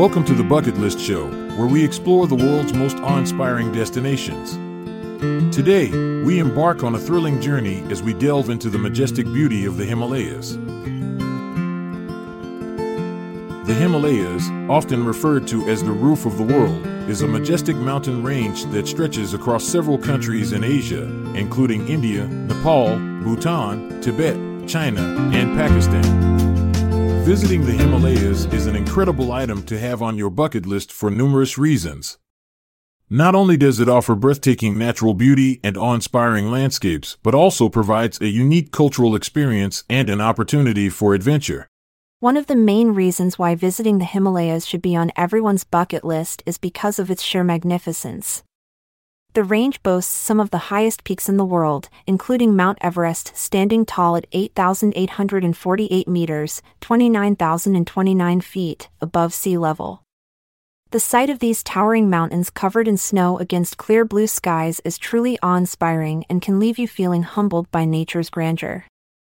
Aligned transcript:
Welcome 0.00 0.24
to 0.24 0.32
the 0.32 0.42
Bucket 0.42 0.78
List 0.78 0.98
Show, 0.98 1.26
where 1.58 1.66
we 1.66 1.84
explore 1.84 2.26
the 2.26 2.34
world's 2.34 2.72
most 2.72 2.96
awe 3.00 3.18
inspiring 3.18 3.70
destinations. 3.70 4.54
Today, 5.54 5.90
we 6.22 6.38
embark 6.38 6.82
on 6.82 6.94
a 6.94 6.98
thrilling 6.98 7.38
journey 7.38 7.82
as 7.90 8.02
we 8.02 8.14
delve 8.14 8.48
into 8.48 8.70
the 8.70 8.78
majestic 8.78 9.26
beauty 9.26 9.66
of 9.66 9.76
the 9.76 9.84
Himalayas. 9.84 10.56
The 13.66 13.74
Himalayas, 13.74 14.48
often 14.70 15.04
referred 15.04 15.46
to 15.48 15.68
as 15.68 15.82
the 15.82 15.92
roof 15.92 16.24
of 16.24 16.38
the 16.38 16.44
world, 16.44 16.86
is 17.06 17.20
a 17.20 17.28
majestic 17.28 17.76
mountain 17.76 18.22
range 18.22 18.64
that 18.70 18.88
stretches 18.88 19.34
across 19.34 19.64
several 19.64 19.98
countries 19.98 20.52
in 20.52 20.64
Asia, 20.64 21.02
including 21.34 21.86
India, 21.88 22.26
Nepal, 22.26 22.96
Bhutan, 22.96 24.00
Tibet, 24.00 24.66
China, 24.66 25.02
and 25.34 25.58
Pakistan. 25.58 26.49
Visiting 27.30 27.64
the 27.64 27.70
Himalayas 27.70 28.46
is 28.46 28.66
an 28.66 28.74
incredible 28.74 29.30
item 29.30 29.62
to 29.66 29.78
have 29.78 30.02
on 30.02 30.18
your 30.18 30.30
bucket 30.30 30.66
list 30.66 30.90
for 30.90 31.12
numerous 31.12 31.56
reasons. 31.56 32.18
Not 33.08 33.36
only 33.36 33.56
does 33.56 33.78
it 33.78 33.88
offer 33.88 34.16
breathtaking 34.16 34.76
natural 34.76 35.14
beauty 35.14 35.60
and 35.62 35.76
awe 35.76 35.94
inspiring 35.94 36.50
landscapes, 36.50 37.18
but 37.22 37.32
also 37.32 37.68
provides 37.68 38.20
a 38.20 38.26
unique 38.26 38.72
cultural 38.72 39.14
experience 39.14 39.84
and 39.88 40.10
an 40.10 40.20
opportunity 40.20 40.88
for 40.88 41.14
adventure. 41.14 41.68
One 42.18 42.36
of 42.36 42.48
the 42.48 42.56
main 42.56 42.94
reasons 42.94 43.38
why 43.38 43.54
visiting 43.54 43.98
the 43.98 44.06
Himalayas 44.06 44.66
should 44.66 44.82
be 44.82 44.96
on 44.96 45.12
everyone's 45.14 45.62
bucket 45.62 46.04
list 46.04 46.42
is 46.46 46.58
because 46.58 46.98
of 46.98 47.12
its 47.12 47.22
sheer 47.22 47.44
magnificence. 47.44 48.42
The 49.32 49.44
range 49.44 49.80
boasts 49.84 50.12
some 50.12 50.40
of 50.40 50.50
the 50.50 50.70
highest 50.74 51.04
peaks 51.04 51.28
in 51.28 51.36
the 51.36 51.44
world, 51.44 51.88
including 52.04 52.56
Mount 52.56 52.78
Everest 52.80 53.36
standing 53.36 53.86
tall 53.86 54.16
at 54.16 54.26
8,848 54.32 56.08
meters, 56.08 56.62
29,029 56.80 58.40
feet, 58.40 58.88
above 59.00 59.32
sea 59.32 59.56
level. 59.56 60.02
The 60.90 60.98
sight 60.98 61.30
of 61.30 61.38
these 61.38 61.62
towering 61.62 62.10
mountains 62.10 62.50
covered 62.50 62.88
in 62.88 62.96
snow 62.96 63.38
against 63.38 63.76
clear 63.76 64.04
blue 64.04 64.26
skies 64.26 64.80
is 64.84 64.98
truly 64.98 65.38
awe 65.40 65.54
inspiring 65.54 66.24
and 66.28 66.42
can 66.42 66.58
leave 66.58 66.80
you 66.80 66.88
feeling 66.88 67.22
humbled 67.22 67.70
by 67.70 67.84
nature's 67.84 68.30
grandeur. 68.30 68.86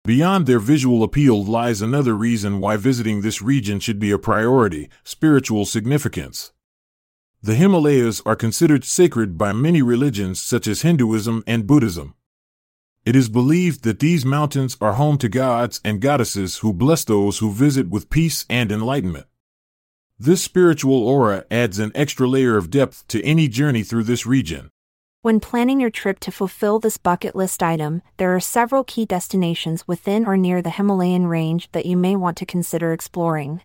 Beyond 0.05 0.47
their 0.47 0.57
visual 0.57 1.03
appeal 1.03 1.45
lies 1.45 1.83
another 1.83 2.15
reason 2.15 2.59
why 2.59 2.77
visiting 2.77 3.21
this 3.21 3.43
region 3.43 3.79
should 3.79 3.99
be 3.99 4.09
a 4.09 4.17
priority 4.17 4.89
spiritual 5.03 5.65
significance. 5.65 6.51
The 7.45 7.55
Himalayas 7.55 8.21
are 8.25 8.37
considered 8.37 8.85
sacred 8.85 9.37
by 9.37 9.51
many 9.51 9.81
religions 9.81 10.41
such 10.41 10.65
as 10.65 10.83
Hinduism 10.83 11.43
and 11.45 11.67
Buddhism. 11.67 12.13
It 13.05 13.17
is 13.17 13.27
believed 13.27 13.83
that 13.83 13.99
these 13.99 14.23
mountains 14.23 14.77
are 14.79 14.93
home 14.93 15.17
to 15.17 15.27
gods 15.27 15.81
and 15.83 15.99
goddesses 15.99 16.59
who 16.59 16.71
bless 16.71 17.03
those 17.03 17.39
who 17.39 17.51
visit 17.51 17.89
with 17.89 18.09
peace 18.09 18.45
and 18.49 18.71
enlightenment. 18.71 19.25
This 20.17 20.41
spiritual 20.41 21.05
aura 21.05 21.43
adds 21.51 21.79
an 21.79 21.91
extra 21.93 22.29
layer 22.29 22.55
of 22.55 22.69
depth 22.69 23.05
to 23.09 23.21
any 23.25 23.49
journey 23.49 23.83
through 23.83 24.03
this 24.03 24.25
region. 24.25 24.69
When 25.21 25.41
planning 25.41 25.81
your 25.81 25.89
trip 25.89 26.21
to 26.21 26.31
fulfill 26.31 26.79
this 26.79 26.97
bucket 26.97 27.35
list 27.35 27.61
item, 27.61 28.03
there 28.15 28.33
are 28.33 28.39
several 28.39 28.85
key 28.85 29.03
destinations 29.03 29.85
within 29.85 30.25
or 30.25 30.37
near 30.37 30.61
the 30.61 30.69
Himalayan 30.69 31.27
range 31.27 31.67
that 31.73 31.85
you 31.85 31.97
may 31.97 32.15
want 32.15 32.37
to 32.37 32.45
consider 32.45 32.93
exploring. 32.93 33.59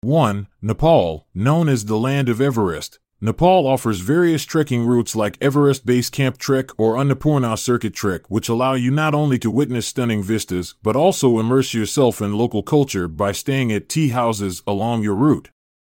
1. 0.00 0.46
Nepal, 0.62 1.26
known 1.34 1.68
as 1.68 1.84
the 1.84 1.98
Land 1.98 2.30
of 2.30 2.40
Everest. 2.40 2.98
Nepal 3.20 3.66
offers 3.66 3.98
various 3.98 4.44
trekking 4.44 4.86
routes 4.86 5.16
like 5.16 5.36
Everest 5.40 5.84
Base 5.84 6.08
Camp 6.08 6.38
Trek 6.38 6.70
or 6.78 6.94
Annapurna 6.94 7.58
Circuit 7.58 7.92
Trek, 7.92 8.30
which 8.30 8.48
allow 8.48 8.74
you 8.74 8.92
not 8.92 9.12
only 9.12 9.40
to 9.40 9.50
witness 9.50 9.88
stunning 9.88 10.22
vistas, 10.22 10.76
but 10.84 10.94
also 10.94 11.40
immerse 11.40 11.74
yourself 11.74 12.22
in 12.22 12.38
local 12.38 12.62
culture 12.62 13.08
by 13.08 13.32
staying 13.32 13.72
at 13.72 13.88
tea 13.88 14.10
houses 14.10 14.62
along 14.68 15.02
your 15.02 15.16
route. 15.16 15.50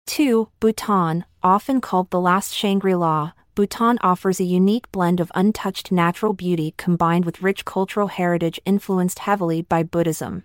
2. 0.06 0.48
Bhutan, 0.60 1.24
often 1.42 1.80
called 1.80 2.10
the 2.10 2.20
last 2.20 2.54
Shangri 2.54 2.94
La, 2.94 3.32
Bhutan 3.56 3.98
offers 4.00 4.38
a 4.38 4.44
unique 4.44 4.88
blend 4.92 5.18
of 5.18 5.32
untouched 5.34 5.90
natural 5.90 6.32
beauty 6.32 6.72
combined 6.76 7.24
with 7.24 7.42
rich 7.42 7.64
cultural 7.64 8.06
heritage 8.06 8.60
influenced 8.64 9.18
heavily 9.18 9.60
by 9.60 9.82
Buddhism. 9.82 10.44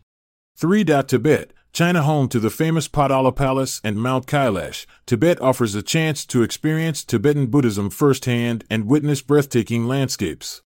3. 0.56 0.84
Tibet, 0.84 1.54
China 1.74 2.04
home 2.04 2.28
to 2.28 2.40
the 2.40 2.52
famous 2.52 2.88
Potala 2.88 3.36
Palace 3.36 3.82
and 3.84 3.98
Mount 3.98 4.28
Kailash, 4.28 4.86
Tibet 5.08 5.42
offers 5.42 5.74
a 5.74 5.82
chance 5.82 6.24
to 6.28 6.44
experience 6.44 7.04
Tibetan 7.04 7.48
Buddhism 7.48 7.90
firsthand 7.90 8.64
and 8.70 8.86
witness 8.86 9.24
breathtaking 9.24 9.88
landscapes. 9.88 10.62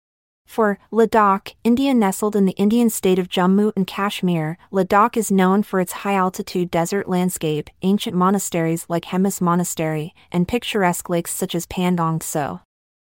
For 0.47 0.79
Ladakh, 0.93 1.55
India 1.65 1.93
nestled 1.93 2.37
in 2.37 2.45
the 2.45 2.53
Indian 2.53 2.89
state 2.89 3.19
of 3.19 3.29
Jammu 3.29 3.73
and 3.75 3.85
Kashmir, 3.85 4.57
Ladakh 4.71 5.17
is 5.17 5.33
known 5.33 5.65
for 5.65 5.81
its 5.81 6.05
high 6.05 6.15
altitude 6.15 6.71
desert 6.71 7.09
landscape, 7.09 7.69
ancient 7.83 8.15
monasteries 8.15 8.87
like 8.89 9.07
Hemis 9.07 9.41
Monastery, 9.41 10.15
and 10.31 10.47
picturesque 10.47 11.11
lakes 11.11 11.33
such 11.33 11.57
as 11.57 11.67
Pangong 11.67 12.23
Tso. 12.23 12.61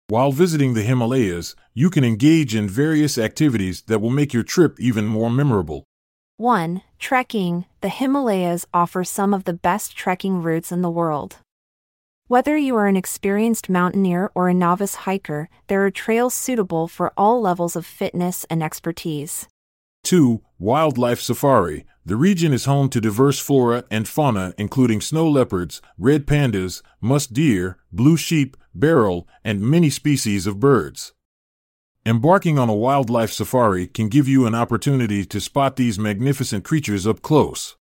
While 0.08 0.32
visiting 0.32 0.74
the 0.74 0.82
Himalayas, 0.82 1.54
you 1.74 1.90
can 1.90 2.02
engage 2.02 2.56
in 2.56 2.68
various 2.68 3.18
activities 3.18 3.82
that 3.82 4.00
will 4.00 4.10
make 4.10 4.32
your 4.34 4.42
trip 4.42 4.80
even 4.80 5.06
more 5.06 5.30
memorable. 5.30 5.84
1. 6.38 6.82
Trekking 7.04 7.66
The 7.82 7.90
Himalayas 7.90 8.64
offer 8.72 9.04
some 9.04 9.34
of 9.34 9.44
the 9.44 9.52
best 9.52 9.94
trekking 9.94 10.40
routes 10.40 10.72
in 10.72 10.80
the 10.80 10.88
world. 10.88 11.36
Whether 12.28 12.56
you 12.56 12.76
are 12.76 12.86
an 12.86 12.96
experienced 12.96 13.68
mountaineer 13.68 14.30
or 14.34 14.48
a 14.48 14.54
novice 14.54 14.94
hiker, 15.04 15.50
there 15.66 15.84
are 15.84 15.90
trails 15.90 16.32
suitable 16.32 16.88
for 16.88 17.12
all 17.14 17.42
levels 17.42 17.76
of 17.76 17.84
fitness 17.84 18.46
and 18.48 18.62
expertise. 18.62 19.46
2. 20.04 20.40
Wildlife 20.58 21.20
Safari. 21.20 21.84
The 22.06 22.16
region 22.16 22.54
is 22.54 22.64
home 22.64 22.88
to 22.88 23.02
diverse 23.02 23.38
flora 23.38 23.84
and 23.90 24.08
fauna, 24.08 24.54
including 24.56 25.02
snow 25.02 25.28
leopards, 25.28 25.82
red 25.98 26.26
pandas, 26.26 26.80
musk 27.02 27.34
deer, 27.34 27.76
blue 27.92 28.16
sheep, 28.16 28.56
bharal, 28.74 29.26
and 29.44 29.60
many 29.60 29.90
species 29.90 30.46
of 30.46 30.58
birds. 30.58 31.12
Embarking 32.06 32.58
on 32.58 32.68
a 32.68 32.74
wildlife 32.74 33.32
safari 33.32 33.86
can 33.86 34.10
give 34.10 34.28
you 34.28 34.44
an 34.44 34.54
opportunity 34.54 35.24
to 35.24 35.40
spot 35.40 35.76
these 35.76 35.98
magnificent 35.98 36.62
creatures 36.62 37.06
up 37.06 37.22
close. 37.22 37.76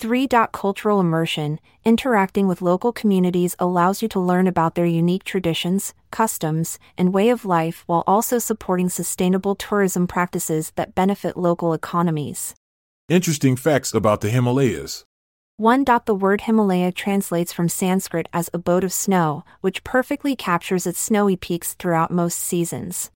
3. 0.00 0.26
Cultural 0.52 0.98
immersion 0.98 1.60
interacting 1.84 2.48
with 2.48 2.62
local 2.62 2.92
communities 2.92 3.54
allows 3.60 4.02
you 4.02 4.08
to 4.08 4.18
learn 4.18 4.48
about 4.48 4.74
their 4.74 4.86
unique 4.86 5.22
traditions, 5.22 5.94
customs, 6.10 6.80
and 6.98 7.14
way 7.14 7.28
of 7.28 7.44
life 7.44 7.84
while 7.86 8.02
also 8.08 8.40
supporting 8.40 8.88
sustainable 8.88 9.54
tourism 9.54 10.08
practices 10.08 10.72
that 10.74 10.96
benefit 10.96 11.36
local 11.36 11.72
economies. 11.72 12.56
Interesting 13.08 13.54
facts 13.54 13.94
about 13.94 14.20
the 14.20 14.30
Himalayas. 14.30 15.04
1. 15.58 15.84
The 16.06 16.14
word 16.16 16.40
Himalaya 16.40 16.90
translates 16.90 17.52
from 17.52 17.68
Sanskrit 17.68 18.28
as 18.32 18.50
abode 18.52 18.82
of 18.82 18.92
snow, 18.92 19.44
which 19.60 19.84
perfectly 19.84 20.34
captures 20.34 20.88
its 20.88 20.98
snowy 20.98 21.36
peaks 21.36 21.74
throughout 21.74 22.10
most 22.10 22.40
seasons. 22.40 23.12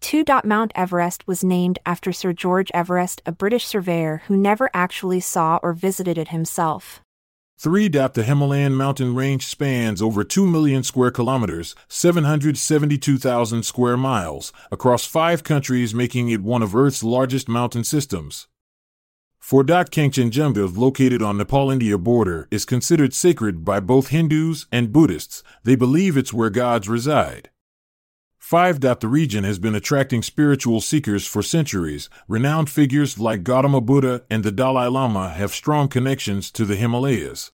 2. 0.00 0.24
Mount 0.44 0.72
Everest 0.74 1.26
was 1.26 1.44
named 1.44 1.78
after 1.86 2.12
Sir 2.12 2.32
George 2.32 2.70
Everest, 2.74 3.22
a 3.26 3.32
British 3.32 3.64
surveyor 3.64 4.22
who 4.26 4.36
never 4.36 4.70
actually 4.74 5.20
saw 5.20 5.58
or 5.62 5.72
visited 5.72 6.18
it 6.18 6.28
himself. 6.28 7.00
3. 7.58 7.88
The 7.88 8.24
Himalayan 8.26 8.74
mountain 8.74 9.14
range 9.14 9.46
spans 9.46 10.00
over 10.00 10.24
2 10.24 10.46
million 10.46 10.82
square 10.82 11.10
kilometers, 11.10 11.74
772,000 11.88 13.62
square 13.64 13.98
miles, 13.98 14.50
across 14.72 15.04
five 15.04 15.44
countries, 15.44 15.94
making 15.94 16.30
it 16.30 16.42
one 16.42 16.62
of 16.62 16.74
Earth's 16.74 17.04
largest 17.04 17.50
mountain 17.50 17.84
systems. 17.84 18.48
4. 19.40 19.64
Kangchenjunga, 19.64 20.74
located 20.74 21.20
on 21.20 21.36
Nepal 21.36 21.70
India 21.70 21.98
border, 21.98 22.48
is 22.50 22.64
considered 22.64 23.12
sacred 23.12 23.62
by 23.62 23.78
both 23.78 24.08
Hindus 24.08 24.66
and 24.72 24.92
Buddhists. 24.92 25.42
They 25.62 25.76
believe 25.76 26.16
it's 26.16 26.32
where 26.32 26.50
gods 26.50 26.88
reside. 26.88 27.50
5. 28.40 28.80
The 28.80 29.06
region 29.06 29.44
has 29.44 29.60
been 29.60 29.76
attracting 29.76 30.22
spiritual 30.22 30.80
seekers 30.80 31.24
for 31.24 31.40
centuries. 31.40 32.10
Renowned 32.26 32.68
figures 32.68 33.16
like 33.18 33.44
Gautama 33.44 33.80
Buddha 33.80 34.22
and 34.28 34.42
the 34.42 34.50
Dalai 34.50 34.88
Lama 34.88 35.28
have 35.28 35.52
strong 35.52 35.86
connections 35.86 36.50
to 36.50 36.64
the 36.64 36.74
Himalayas. 36.74 37.52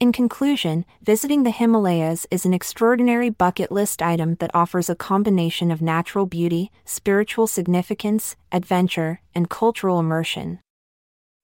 In 0.00 0.12
conclusion, 0.12 0.84
visiting 1.00 1.44
the 1.44 1.50
Himalayas 1.50 2.26
is 2.30 2.44
an 2.44 2.52
extraordinary 2.52 3.30
bucket 3.30 3.72
list 3.72 4.02
item 4.02 4.34
that 4.34 4.50
offers 4.52 4.90
a 4.90 4.94
combination 4.94 5.70
of 5.70 5.80
natural 5.80 6.26
beauty, 6.26 6.70
spiritual 6.84 7.46
significance, 7.46 8.36
adventure, 8.52 9.22
and 9.34 9.48
cultural 9.48 9.98
immersion. 9.98 10.58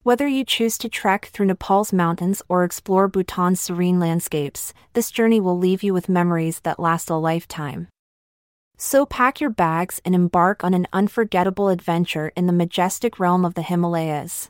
Whether 0.03 0.27
you 0.27 0.43
choose 0.43 0.77
to 0.79 0.89
trek 0.89 1.27
through 1.27 1.47
Nepal's 1.47 1.91
mountains 1.91 2.43
or 2.49 2.63
explore 2.63 3.07
Bhutan's 3.07 3.61
serene 3.61 3.99
landscapes, 3.99 4.73
this 4.93 5.09
journey 5.09 5.39
will 5.39 5.57
leave 5.57 5.81
you 5.81 5.93
with 5.93 6.09
memories 6.09 6.59
that 6.59 6.79
last 6.79 7.09
a 7.09 7.15
lifetime. 7.15 7.87
So 8.83 9.05
pack 9.05 9.39
your 9.39 9.51
bags 9.51 10.01
and 10.03 10.15
embark 10.15 10.63
on 10.63 10.73
an 10.73 10.87
unforgettable 10.91 11.69
adventure 11.69 12.31
in 12.35 12.47
the 12.47 12.51
majestic 12.51 13.19
realm 13.19 13.45
of 13.45 13.53
the 13.53 13.61
Himalayas. 13.61 14.49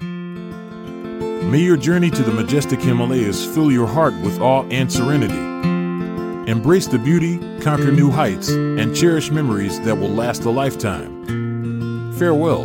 May 0.00 1.58
your 1.58 1.76
journey 1.76 2.08
to 2.08 2.22
the 2.22 2.32
majestic 2.32 2.80
Himalayas 2.80 3.44
fill 3.44 3.70
your 3.70 3.86
heart 3.86 4.14
with 4.22 4.40
awe 4.40 4.66
and 4.70 4.90
serenity. 4.90 5.36
Embrace 6.50 6.86
the 6.86 6.98
beauty, 6.98 7.36
conquer 7.60 7.92
new 7.92 8.10
heights, 8.10 8.48
and 8.48 8.96
cherish 8.96 9.30
memories 9.30 9.78
that 9.82 9.96
will 9.96 10.08
last 10.08 10.46
a 10.46 10.50
lifetime. 10.50 12.14
Farewell. 12.14 12.64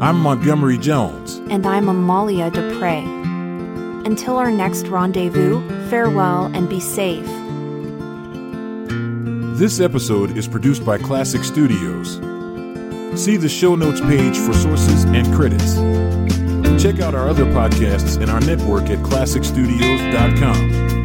I'm 0.00 0.20
Montgomery 0.20 0.78
Jones. 0.78 1.38
And 1.50 1.66
I'm 1.66 1.88
Amalia 1.88 2.52
Dupre. 2.52 3.02
Until 4.06 4.36
our 4.36 4.52
next 4.52 4.86
rendezvous, 4.86 5.60
farewell 5.90 6.44
and 6.54 6.68
be 6.68 6.78
safe. 6.78 7.28
This 9.58 9.80
episode 9.80 10.36
is 10.36 10.46
produced 10.46 10.84
by 10.86 10.98
Klassic 10.98 11.42
Studios. 11.42 12.20
See 13.20 13.36
the 13.36 13.48
show 13.48 13.74
notes 13.74 14.00
page 14.00 14.38
for 14.38 14.52
sources 14.52 15.02
and 15.02 15.26
credits. 15.34 15.74
Check 16.80 17.00
out 17.00 17.16
our 17.16 17.28
other 17.28 17.44
podcasts 17.46 18.22
in 18.22 18.30
our 18.30 18.38
network 18.38 18.84
at 18.84 19.00
klassicstudios.com. 19.00 20.97